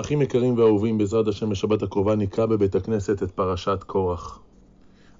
[0.00, 4.40] אחים יקרים ואהובים, בעזרת השם בשבת הקרובה נקרא בבית הכנסת את פרשת קורח.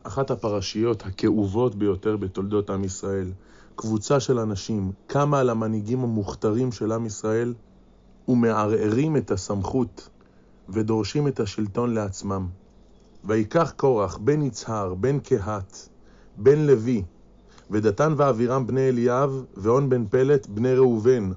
[0.02, 3.33] אחת הפרשיות הכאובות ביותר בתולדות עם ישראל.
[3.77, 7.54] קבוצה של אנשים קמה על המנהיגים המוכתרים של עם ישראל
[8.29, 10.08] ומערערים את הסמכות
[10.69, 12.47] ודורשים את השלטון לעצמם.
[13.24, 15.88] ויקח קורח בן יצהר, בן קהת,
[16.37, 17.02] בן לוי,
[17.70, 21.30] ודתן ואבירם בני אליאב, ואון בן פלט בני ראובן,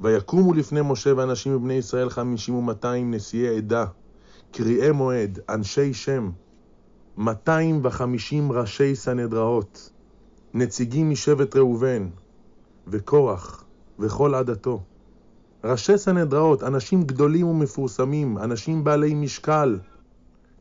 [0.00, 3.86] ויקומו לפני משה ואנשים מבני ישראל חמישים ומאתיים נשיאי עדה,
[4.52, 6.30] קריאי מועד, אנשי שם,
[7.16, 9.90] מאתיים וחמישים ראשי סנהדראות,
[10.54, 12.08] נציגים משבט ראובן,
[12.86, 13.64] וקורח,
[13.98, 14.82] וכל עדתו.
[15.64, 19.78] ראשי סנהדראות, אנשים גדולים ומפורסמים, אנשים בעלי משקל,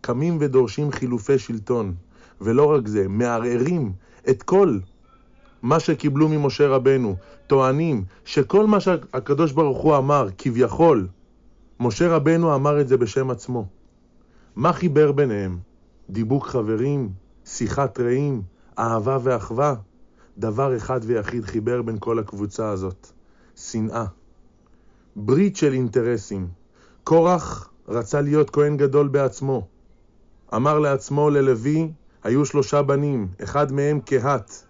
[0.01, 1.93] קמים ודורשים חילופי שלטון,
[2.41, 3.93] ולא רק זה, מערערים
[4.29, 4.79] את כל
[5.61, 7.15] מה שקיבלו ממשה רבנו,
[7.47, 11.07] טוענים שכל מה שהקדוש ברוך הוא אמר, כביכול,
[11.79, 13.67] משה רבנו אמר את זה בשם עצמו.
[14.55, 15.57] מה חיבר ביניהם?
[16.09, 17.09] דיבוק חברים?
[17.45, 18.41] שיחת רעים?
[18.79, 19.75] אהבה ואחווה?
[20.37, 23.07] דבר אחד ויחיד חיבר בין כל הקבוצה הזאת,
[23.55, 24.05] שנאה.
[25.15, 26.47] ברית של אינטרסים.
[27.03, 29.67] קורח רצה להיות כהן גדול בעצמו.
[30.55, 31.91] אמר לעצמו ללוי,
[32.23, 34.63] היו שלושה בנים, אחד מהם קהת.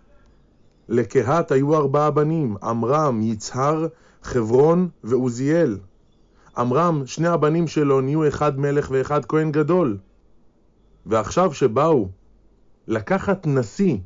[0.90, 3.88] לקהת היו ארבעה בנים, עמרם, יצהר,
[4.23, 5.78] חברון ועוזיאל.
[6.58, 9.98] עמרם, שני הבנים שלו נהיו אחד מלך ואחד כהן גדול.
[11.06, 12.10] ועכשיו שבאו
[12.88, 13.98] לקחת נשיא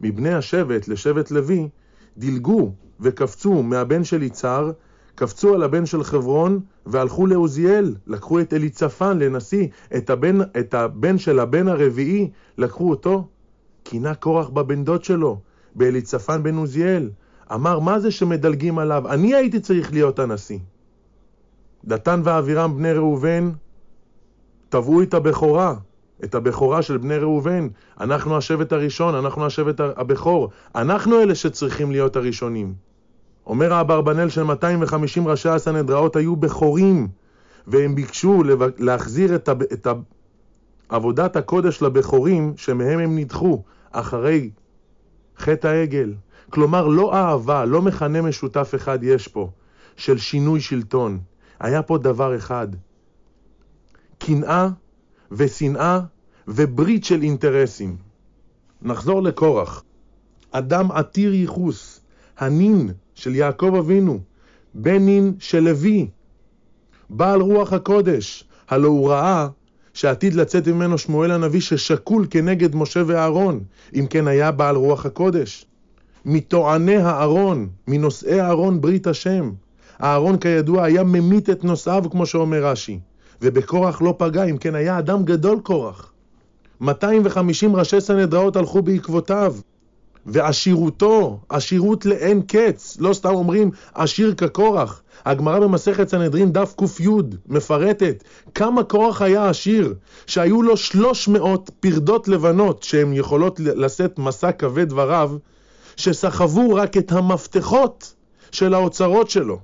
[0.00, 1.68] מבני השבט לשבט לוי,
[2.16, 4.72] דילגו וקפצו מהבן של יצהר,
[5.14, 11.18] קפצו על הבן של חברון והלכו לעוזיאל, לקחו את אליצפן לנשיא, את הבן, את הבן
[11.18, 13.28] של הבן הרביעי, לקחו אותו,
[13.82, 15.40] קינה קורח בבן דוד שלו,
[15.74, 17.10] באליצפן בן עוזיאל.
[17.54, 19.08] אמר, מה זה שמדלגים עליו?
[19.08, 20.58] אני הייתי צריך להיות הנשיא.
[21.84, 23.50] דתן ואבירם בני ראובן
[24.68, 25.74] תבעו את הבכורה,
[26.24, 27.68] את הבכורה של בני ראובן.
[28.00, 30.50] אנחנו השבט הראשון, אנחנו השבט הבכור.
[30.74, 32.74] אנחנו אלה שצריכים להיות הראשונים.
[33.46, 37.08] אומר האברבנאל של 250 ראשי הסנהדראות היו בכורים,
[37.66, 38.42] והם ביקשו
[38.78, 39.86] להחזיר את, את
[40.88, 44.50] עבודת הקודש לבכורים שמהם הם נדחו אחרי
[45.38, 46.14] חטא העגל.
[46.50, 49.50] כלומר, לא אהבה, לא מכנה משותף אחד יש פה,
[49.96, 51.20] של שינוי שלטון.
[51.60, 52.68] היה פה דבר אחד,
[54.18, 54.68] קנאה
[55.32, 56.00] ושנאה
[56.48, 57.96] וברית של אינטרסים.
[58.82, 59.84] נחזור לקורח.
[60.50, 62.00] אדם עתיר ייחוס,
[62.38, 64.20] הנין של יעקב אבינו,
[64.74, 66.08] בן נין של לוי,
[67.10, 69.48] בעל רוח הקודש, הלא הוא ראה
[69.94, 73.60] שעתיד לצאת ממנו שמואל הנביא ששקול כנגד משה ואהרון,
[73.94, 75.66] אם כן היה בעל רוח הקודש.
[76.24, 79.52] מטועני הארון, מנושאי הארון ברית השם.
[79.98, 82.98] הארון כידוע היה ממית את נושאיו, כמו שאומר רש"י,
[83.42, 86.12] ובקורח לא פגע, אם כן היה אדם גדול קורח.
[86.80, 89.54] 250 ראשי סנהדראות הלכו בעקבותיו,
[90.26, 97.08] ועשירותו, עשירות לאין קץ, לא סתם אומרים עשיר כקורח, הגמרא במסכת סנהדרין דף ק"י
[97.48, 98.24] מפרטת
[98.54, 99.94] כמה קורח היה עשיר,
[100.26, 105.38] שהיו לו 300 פרדות לבנות שהן יכולות לשאת מסע כבד ורב,
[105.96, 108.14] שסחבו רק את המפתחות
[108.52, 109.58] של האוצרות שלו.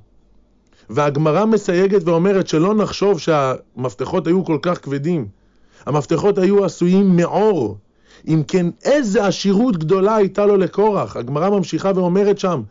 [0.90, 5.26] והגמרא מסייגת ואומרת שלא נחשוב שהמפתחות היו כל כך כבדים.
[5.86, 7.78] המפתחות היו עשויים מעור.
[8.28, 11.16] אם כן, איזה עשירות גדולה הייתה לו לקורח.
[11.16, 12.62] הגמרא ממשיכה ואומרת שם,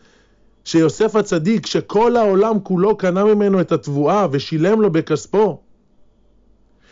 [0.64, 5.62] שיוסף הצדיק, שכל העולם כולו קנה ממנו את התבואה ושילם לו בכספו,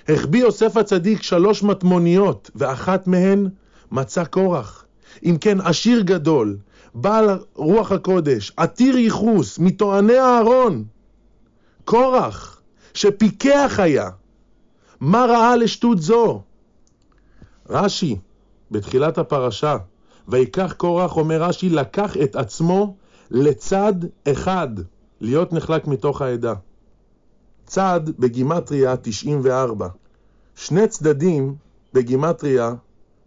[0.10, 3.50] החביא יוסף הצדיק שלוש מטמוניות, ואחת מהן
[3.92, 4.86] מצא קורח.
[5.26, 6.58] אם כן, עשיר גדול,
[6.94, 10.84] בעל רוח הקודש, עתיר ייחוס, מטועני הארון,
[11.86, 12.62] קורח,
[12.94, 14.10] שפיקח היה.
[15.00, 16.42] מה ראה לשטות זו?
[17.70, 18.16] רש"י,
[18.72, 19.78] בתחילת הפרשה,
[20.28, 22.96] ויקח קורח, אומר רש"י, לקח את עצמו
[23.32, 23.94] לצד
[24.32, 24.68] אחד,
[25.22, 26.54] להיות נחלק מתוך העדה.
[27.66, 29.88] צד בגימטריה 94.
[30.56, 31.56] שני צדדים
[31.94, 32.74] בגימטריה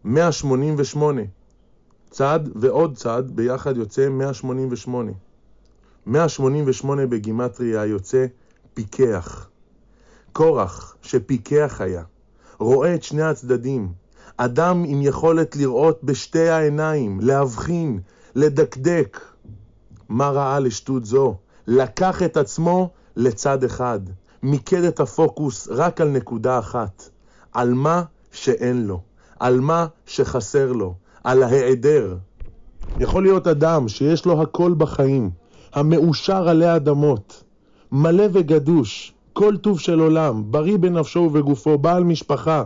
[0.05, 1.23] 188.
[2.11, 5.12] צד ועוד צד ביחד יוצא 188.
[6.06, 8.26] 188 בגימטריה יוצא
[8.75, 9.49] פיקח.
[10.32, 12.03] קורח שפיקח היה,
[12.59, 13.93] רואה את שני הצדדים.
[14.43, 18.01] אדם עם יכולת לראות בשתי העיניים, להבחין,
[18.35, 19.21] לדקדק,
[20.09, 21.35] מה ראה לשטות זו?
[21.67, 24.01] לקח את עצמו לצד אחד,
[24.43, 27.09] מיקד את הפוקוס רק על נקודה אחת,
[27.53, 28.03] על מה
[28.33, 29.01] שאין לו,
[29.41, 30.95] על מה שחסר לו,
[31.25, 32.17] על ההיעדר.
[33.01, 35.31] יכול להיות אדם שיש לו הכל בחיים,
[35.73, 37.45] המאושר עלי אדמות,
[37.93, 42.65] מלא וגדוש, כל טוב של עולם, בריא בנפשו ובגופו, בעל משפחה,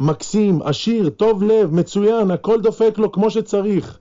[0.00, 3.98] מקסים, עשיר, טוב לב, מצוין, הכל דופק לו כמו שצריך.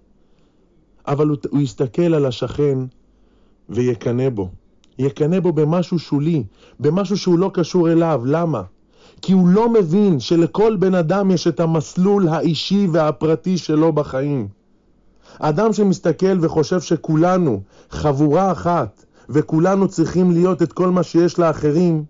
[1.07, 2.77] אבל הוא, הוא יסתכל על השכן
[3.69, 4.50] ויקנא בו.
[5.00, 6.44] יקנא בו במשהו שולי,
[6.80, 8.21] במשהו שהוא לא קשור אליו.
[8.25, 8.62] למה?
[9.21, 14.48] כי הוא לא מבין שלכל בן אדם יש את המסלול האישי והפרטי שלו בחיים.
[15.39, 22.03] אדם שמסתכל וחושב שכולנו חבורה אחת וכולנו צריכים להיות את כל מה שיש לאחרים,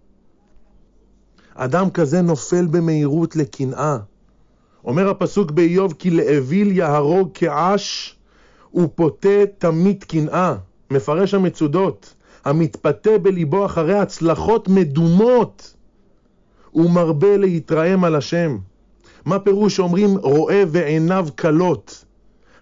[1.56, 3.98] אדם כזה נופל במהירות לקנאה.
[4.86, 8.16] אומר הפסוק באיוב כי לאוויל יהרוג כעש
[8.75, 10.56] ופוטה תמית קנאה.
[10.92, 12.13] מפרש המצודות,
[12.46, 15.74] המתפתה בליבו אחרי הצלחות מדומות
[16.75, 18.57] ומרבה להתרעם על השם.
[19.25, 22.06] מה פירוש שאומרים רואה ועיניו כלות?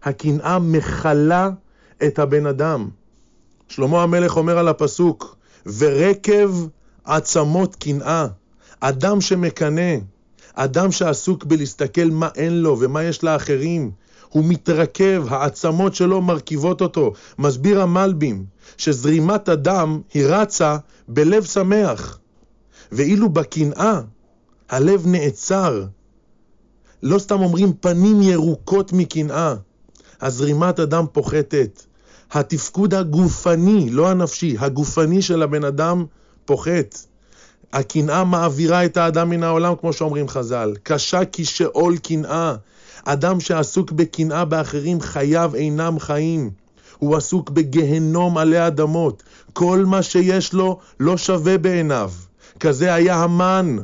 [0.04, 1.50] הקנאה מכלה
[2.04, 2.90] את הבן אדם.
[3.68, 5.38] שלמה המלך אומר על הפסוק,
[5.78, 6.68] ורקב
[7.06, 8.28] עצמות קנאה.
[8.86, 9.96] אדם שמקנא,
[10.54, 13.92] אדם שעסוק בלהסתכל מה אין לו ומה יש לאחרים,
[14.30, 17.14] הוא מתרכב, העצמות שלו מרכיבות אותו.
[17.40, 18.46] מסביר המלבים
[18.78, 20.78] שזרימת הדם היא רצה
[21.08, 22.20] בלב שמח,
[22.92, 24.02] ואילו בקנאה
[24.70, 25.86] הלב נעצר.
[27.04, 29.56] לא סתם אומרים פנים ירוקות מקנאה,
[30.22, 31.84] הזרימת הדם פוחתת.
[32.32, 36.06] התפקוד הגופני, לא הנפשי, הגופני של הבן אדם
[36.46, 37.13] פוחת.
[37.74, 40.74] הקנאה מעבירה את האדם מן העולם, כמו שאומרים חז"ל.
[40.84, 42.56] קשה כשאול קנאה.
[43.06, 46.52] אדם שעסוק בקנאה באחרים, חייו אינם חיים.
[46.98, 49.24] הוא עסוק בגהנום עלי אדמות.
[49.54, 52.12] כל מה שיש לו לא שווה בעיניו.
[52.60, 53.78] כזה היה המן.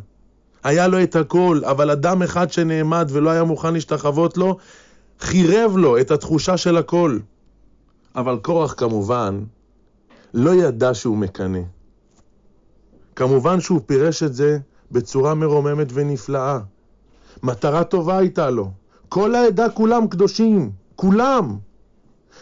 [0.64, 4.58] היה לו את הכל, אבל אדם אחד שנעמד ולא היה מוכן להשתחוות לו,
[5.20, 7.20] חירב לו את התחושה של הכל.
[8.16, 9.40] אבל קורח כמובן
[10.34, 11.79] לא ידע שהוא מקנא.
[13.20, 14.58] כמובן שהוא פירש את זה
[14.92, 16.60] בצורה מרוממת ונפלאה.
[17.44, 18.72] מטרה טובה הייתה לו.
[19.10, 21.58] כל העדה כולם קדושים, כולם.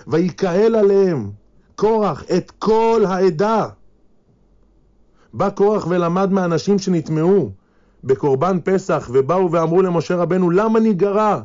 [0.08, 1.32] ויקהל עליהם
[1.76, 3.68] קורח את כל העדה.
[5.34, 7.52] בא קורח ולמד מאנשים שנטמעו
[8.04, 11.42] בקורבן פסח ובאו ואמרו למשה רבנו, למה ניגרע?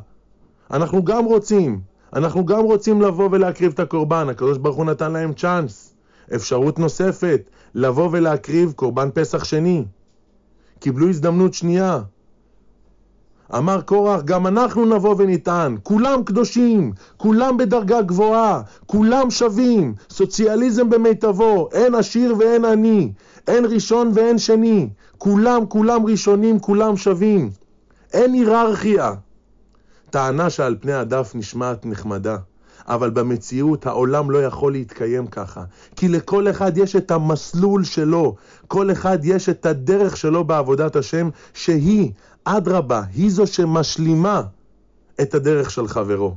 [0.71, 1.81] אנחנו גם רוצים,
[2.13, 4.29] אנחנו גם רוצים לבוא ולהקריב את הקורבן.
[4.29, 5.92] הקדוש ברוך הוא נתן להם צ'אנס,
[6.35, 7.41] אפשרות נוספת,
[7.75, 9.85] לבוא ולהקריב קורבן פסח שני.
[10.79, 11.99] קיבלו הזדמנות שנייה.
[13.55, 21.69] אמר קורח, גם אנחנו נבוא ונטען, כולם קדושים, כולם בדרגה גבוהה, כולם שווים, סוציאליזם במיטבו,
[21.71, 23.11] אין עשיר ואין עני,
[23.47, 27.49] אין ראשון ואין שני, כולם, כולם ראשונים, כולם שווים,
[28.13, 29.13] אין היררכיה.
[30.09, 32.37] טענה שעל פני הדף נשמעת נחמדה,
[32.87, 35.63] אבל במציאות העולם לא יכול להתקיים ככה,
[35.95, 38.35] כי לכל אחד יש את המסלול שלו,
[38.67, 42.11] כל אחד יש את הדרך שלו בעבודת השם, שהיא,
[42.43, 44.41] אדרבה, היא זו שמשלימה
[45.21, 46.35] את הדרך של חברו.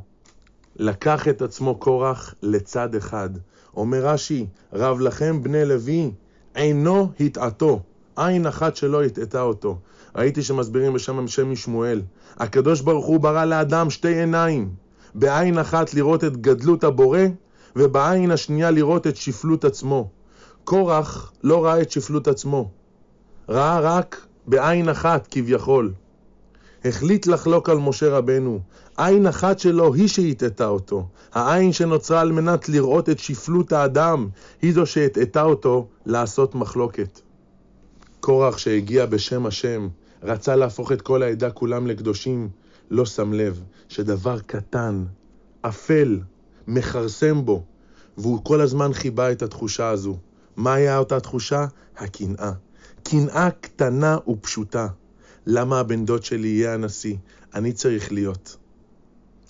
[0.77, 3.31] לקח את עצמו קורח לצד אחד.
[3.77, 6.11] אומר רש"י, רב לכם בני לוי,
[6.55, 7.81] עינו הטעתו,
[8.17, 9.79] עין אחת שלא הטעתה אותו.
[10.17, 12.03] ראיתי שמסבירים בשם שם משמואל.
[12.37, 14.71] הקדוש ברוך הוא ברא לאדם שתי עיניים,
[15.15, 17.21] בעין אחת לראות את גדלות הבורא,
[17.77, 20.09] ובעין השנייה לראות את שפלות עצמו.
[20.65, 22.71] קורח לא ראה את שפלות עצמו,
[23.49, 25.93] ראה רק בעין אחת כביכול.
[26.85, 28.61] החליט לחלוק על משה רבנו.
[28.97, 31.09] עין אחת שלו היא שהטעתה אותו.
[31.33, 34.29] העין שנוצרה על מנת לראות את שפלות האדם,
[34.63, 37.21] היא זו שהטעתה אותו לעשות מחלוקת.
[38.21, 39.89] קורח שהגיע בשם השם,
[40.23, 42.49] רצה להפוך את כל העדה כולם לקדושים,
[42.91, 45.05] לא שם לב שדבר קטן,
[45.63, 46.21] אפל,
[46.67, 47.65] מכרסם בו,
[48.19, 50.17] והוא כל הזמן חיבה את התחושה הזו.
[50.57, 51.67] מה היה אותה תחושה?
[51.97, 52.53] הקנאה.
[53.03, 54.87] קנאה קטנה ופשוטה.
[55.47, 57.17] למה הבן דוד שלי יהיה הנשיא?
[57.55, 58.57] אני צריך להיות.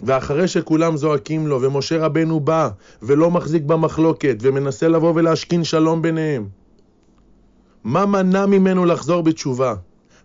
[0.00, 2.70] ואחרי שכולם זועקים לו, ומשה רבנו בא,
[3.02, 6.48] ולא מחזיק במחלוקת, ומנסה לבוא ולהשכין שלום ביניהם,
[7.84, 9.74] מה מנע ממנו לחזור בתשובה?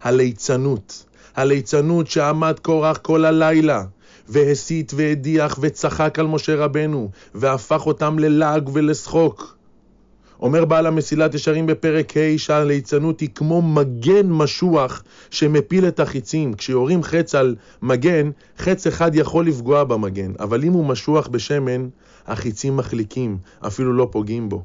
[0.01, 1.06] הליצנות.
[1.36, 3.84] הליצנות שעמד קורח כל הלילה,
[4.30, 9.58] והסית והדיח וצחק על משה רבנו, והפך אותם ללעג ולשחוק.
[10.42, 16.54] אומר בעל המסילת ישרים בפרק ה' שהליצנות היא כמו מגן משוח שמפיל את החיצים.
[16.54, 21.90] כשיורים חץ על מגן, חץ אחד יכול לפגוע במגן, אבל אם הוא משוח בשמן,
[22.28, 24.64] החיצים מחליקים, אפילו לא פוגעים בו.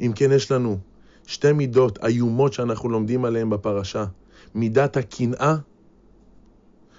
[0.00, 0.78] אם כן, יש לנו
[1.26, 4.04] שתי מידות איומות שאנחנו לומדים עליהן בפרשה.
[4.56, 5.56] מידת הקנאה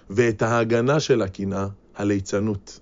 [0.10, 2.80] ואת ההגנה של הקנאה, הליצנות.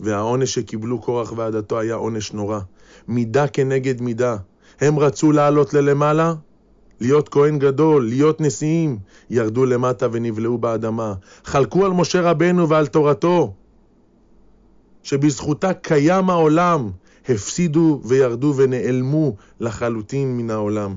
[0.00, 2.60] והעונש שקיבלו קורח ועדתו היה עונש נורא.
[3.08, 4.36] מידה כנגד מידה.
[4.80, 6.34] הם רצו לעלות ללמעלה,
[7.00, 8.98] להיות כהן גדול, להיות נשיאים,
[9.30, 11.14] ירדו למטה ונבלעו באדמה.
[11.44, 13.54] חלקו על משה רבנו ועל תורתו,
[15.02, 16.90] שבזכותה קיים העולם,
[17.28, 20.96] הפסידו וירדו ונעלמו לחלוטין מן העולם.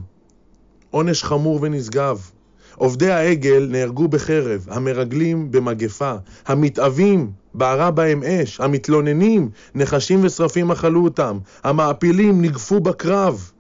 [0.91, 2.31] עונש חמור ונשגב.
[2.75, 6.13] עובדי העגל נהרגו בחרב, המרגלים במגפה,
[6.45, 13.51] המתאבים בערה בהם אש, המתלוננים נחשים ושרפים אכלו אותם, המעפילים נגפו בקרב.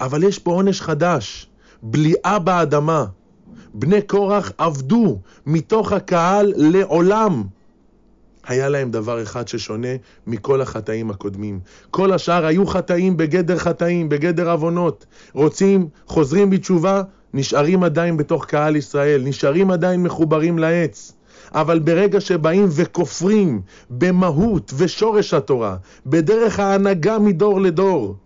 [0.00, 1.48] אבל יש פה עונש חדש,
[1.82, 3.04] בליעה באדמה.
[3.74, 7.42] בני קורח עבדו מתוך הקהל לעולם.
[8.46, 9.88] היה להם דבר אחד ששונה
[10.26, 11.60] מכל החטאים הקודמים.
[11.90, 15.06] כל השאר היו חטאים בגדר חטאים, בגדר עוונות.
[15.32, 17.02] רוצים, חוזרים בתשובה,
[17.34, 21.12] נשארים עדיין בתוך קהל ישראל, נשארים עדיין מחוברים לעץ.
[21.54, 23.60] אבל ברגע שבאים וכופרים
[23.90, 25.76] במהות ושורש התורה,
[26.06, 28.16] בדרך ההנהגה מדור לדור,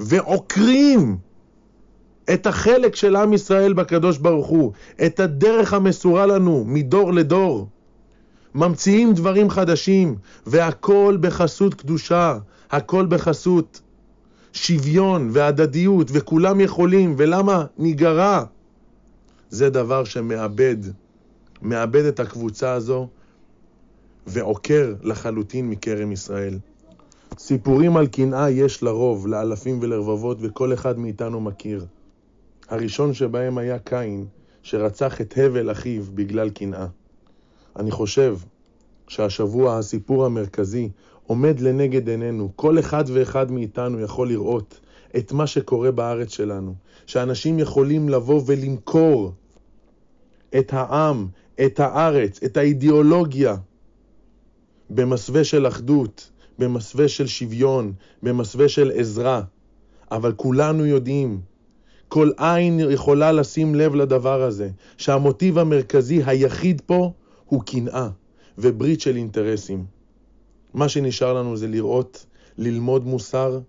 [0.00, 1.16] ועוקרים
[2.32, 4.72] את החלק של עם ישראל בקדוש ברוך הוא,
[5.06, 7.68] את הדרך המסורה לנו מדור לדור,
[8.54, 12.38] ממציאים דברים חדשים, והכל בחסות קדושה,
[12.70, 13.80] הכל בחסות
[14.52, 18.44] שוויון והדדיות, וכולם יכולים, ולמה ניגרע?
[19.50, 20.76] זה דבר שמאבד,
[21.62, 23.08] מאבד את הקבוצה הזו
[24.26, 26.58] ועוקר לחלוטין מכרם ישראל.
[27.38, 31.86] סיפורים על קנאה יש לרוב, לאלפים ולרבבות, וכל אחד מאיתנו מכיר.
[32.68, 34.26] הראשון שבהם היה קין,
[34.62, 36.86] שרצח את הבל אחיו בגלל קנאה.
[37.76, 38.36] אני חושב
[39.08, 40.88] שהשבוע הסיפור המרכזי
[41.30, 42.52] עומד לנגד עינינו.
[42.56, 44.80] כל אחד ואחד מאיתנו יכול לראות
[45.16, 46.74] את מה שקורה בארץ שלנו.
[47.06, 49.32] שאנשים יכולים לבוא ולמכור
[50.58, 51.28] את העם,
[51.66, 53.56] את הארץ, את האידיאולוגיה,
[54.90, 59.42] במסווה של אחדות, במסווה של שוויון, במסווה של עזרה.
[60.10, 61.40] אבל כולנו יודעים,
[62.08, 67.12] כל עין יכולה לשים לב לדבר הזה, שהמוטיב המרכזי היחיד פה
[67.46, 68.08] הוא קנאה
[68.58, 69.99] וברית של אינטרסים.
[70.74, 72.26] מה שנשאר לנו זה לראות,
[72.58, 73.60] ללמוד מוסר,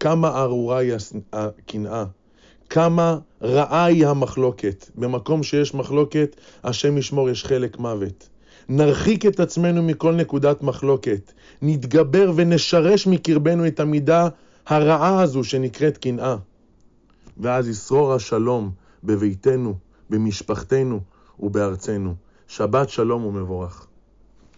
[0.00, 0.92] כמה ארורה היא
[1.32, 2.04] הקנאה,
[2.70, 4.90] כמה רעה היא המחלוקת.
[4.94, 8.28] במקום שיש מחלוקת, השם ישמור, יש חלק מוות.
[8.68, 11.32] נרחיק את עצמנו מכל נקודת מחלוקת,
[11.62, 14.28] נתגבר ונשרש מקרבנו את המידה
[14.66, 16.36] הרעה הזו שנקראת קנאה.
[17.36, 18.70] ואז ישרור השלום
[19.04, 19.74] בביתנו,
[20.10, 21.00] במשפחתנו
[21.40, 22.14] ובארצנו.
[22.48, 23.86] שבת שלום ומבורך.